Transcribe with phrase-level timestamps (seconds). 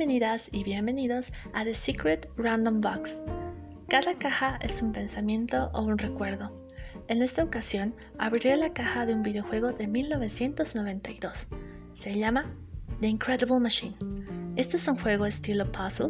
[0.00, 3.20] Bienvenidas y bienvenidos a The Secret Random Box.
[3.90, 6.50] Cada caja es un pensamiento o un recuerdo.
[7.08, 11.48] En esta ocasión abriré la caja de un videojuego de 1992.
[11.92, 12.50] Se llama
[13.02, 13.94] The Incredible Machine.
[14.56, 16.08] Este es un juego estilo puzzle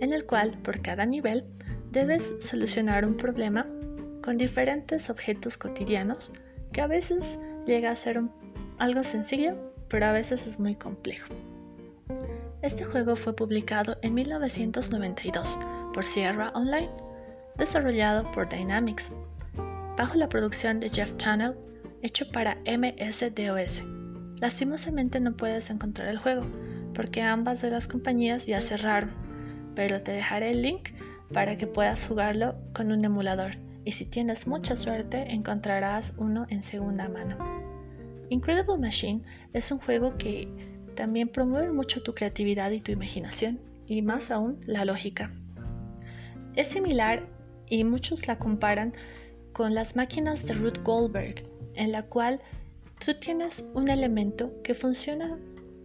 [0.00, 1.44] en el cual por cada nivel
[1.92, 3.64] debes solucionar un problema
[4.24, 6.32] con diferentes objetos cotidianos
[6.72, 8.20] que a veces llega a ser
[8.78, 9.54] algo sencillo,
[9.86, 11.32] pero a veces es muy complejo.
[12.62, 15.58] Este juego fue publicado en 1992
[15.94, 16.90] por Sierra Online,
[17.56, 19.10] desarrollado por Dynamics,
[19.96, 21.54] bajo la producción de Jeff Channel,
[22.02, 23.82] hecho para MS-DOS.
[24.40, 26.42] Lastimosamente no puedes encontrar el juego,
[26.94, 29.10] porque ambas de las compañías ya cerraron,
[29.74, 30.90] pero te dejaré el link
[31.32, 33.52] para que puedas jugarlo con un emulador,
[33.86, 37.38] y si tienes mucha suerte encontrarás uno en segunda mano.
[38.28, 39.22] Incredible Machine
[39.54, 40.69] es un juego que
[41.00, 45.32] también promueve mucho tu creatividad y tu imaginación, y más aún la lógica.
[46.56, 47.26] Es similar
[47.66, 48.92] y muchos la comparan
[49.54, 52.42] con las máquinas de Ruth Goldberg, en la cual
[53.02, 55.38] tú tienes un elemento que funciona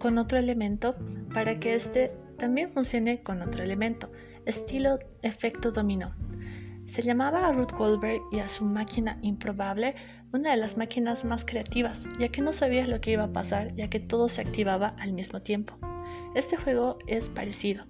[0.00, 0.96] con otro elemento
[1.32, 4.10] para que éste también funcione con otro elemento,
[4.44, 6.16] estilo efecto dominó.
[6.86, 9.94] Se llamaba a Ruth Goldberg y a su máquina improbable
[10.32, 13.74] una de las máquinas más creativas, ya que no sabías lo que iba a pasar,
[13.74, 15.74] ya que todo se activaba al mismo tiempo.
[16.34, 17.84] Este juego es parecido.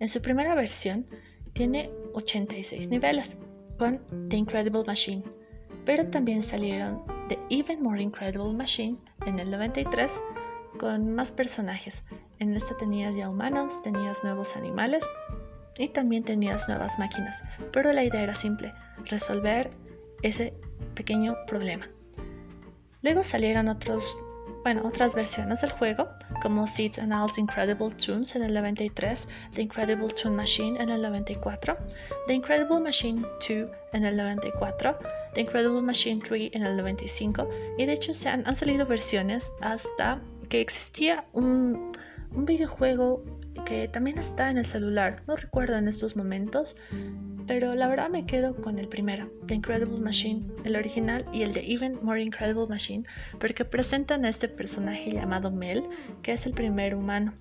[0.00, 1.06] En su primera versión
[1.52, 3.36] tiene 86 niveles,
[3.78, 5.22] con The Incredible Machine,
[5.84, 10.10] pero también salieron The Even More Incredible Machine en el 93
[10.78, 12.02] con más personajes.
[12.38, 15.04] En esta tenías ya humanos, tenías nuevos animales
[15.78, 18.72] y también tenías nuevas máquinas, pero la idea era simple,
[19.06, 19.70] resolver
[20.22, 20.52] ese
[20.94, 21.88] pequeño problema.
[23.02, 24.16] Luego salieron otros,
[24.64, 26.08] bueno, otras versiones del juego,
[26.42, 31.02] como Seeds and Al's Incredible Tunes en el 93, The Incredible Tune Machine en el
[31.02, 31.76] 94,
[32.26, 34.98] The Incredible Machine 2 en el 94,
[35.34, 37.48] The Incredible Machine 3 en el 95,
[37.78, 41.92] y de hecho se han, salido versiones hasta que existía un
[42.32, 43.22] videojuego
[43.64, 46.76] que también está en el celular, no recuerdo en estos momentos,
[47.46, 51.52] pero la verdad me quedo con el primero, The Incredible Machine, el original y el
[51.52, 53.04] de Even More Incredible Machine,
[53.38, 55.84] porque presentan a este personaje llamado Mel,
[56.22, 57.34] que es el primer humano,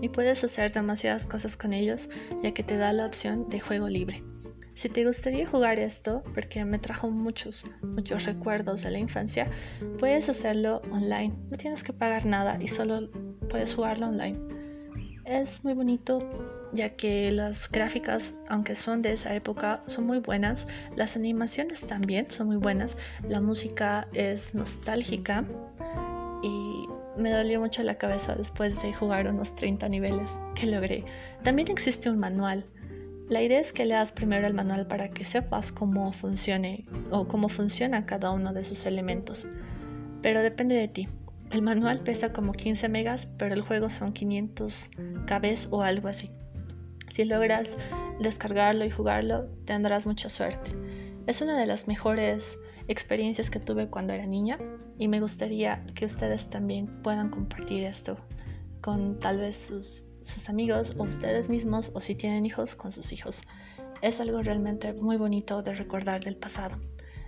[0.00, 2.08] y puedes hacer demasiadas cosas con ellos,
[2.42, 4.22] ya que te da la opción de juego libre.
[4.74, 9.50] Si te gustaría jugar esto, porque me trajo muchos, muchos recuerdos de la infancia,
[9.98, 11.34] puedes hacerlo online.
[11.50, 13.10] No tienes que pagar nada y solo
[13.50, 14.38] puedes jugarlo online.
[15.24, 16.18] Es muy bonito
[16.72, 20.66] ya que las gráficas, aunque son de esa época, son muy buenas.
[20.96, 22.96] Las animaciones también son muy buenas.
[23.28, 25.44] La música es nostálgica
[26.42, 31.04] y me dolió mucho la cabeza después de jugar unos 30 niveles que logré.
[31.44, 32.64] También existe un manual.
[33.28, 37.48] La idea es que leas primero el manual para que sepas cómo funcione o cómo
[37.48, 39.46] funciona cada uno de esos elementos.
[40.20, 41.08] Pero depende de ti.
[41.52, 44.88] El manual pesa como 15 megas, pero el juego son 500
[45.26, 46.30] KB o algo así.
[47.12, 47.76] Si logras
[48.20, 50.70] descargarlo y jugarlo, tendrás mucha suerte.
[51.26, 52.58] Es una de las mejores
[52.88, 54.58] experiencias que tuve cuando era niña
[54.98, 58.16] y me gustaría que ustedes también puedan compartir esto
[58.80, 63.12] con tal vez sus, sus amigos o ustedes mismos o si tienen hijos con sus
[63.12, 63.42] hijos.
[64.00, 66.78] Es algo realmente muy bonito de recordar del pasado.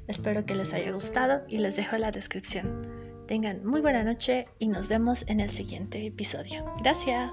[0.09, 3.04] Espero que les haya gustado y les dejo la descripción.
[3.27, 6.65] Tengan muy buena noche y nos vemos en el siguiente episodio.
[6.83, 7.33] Gracias.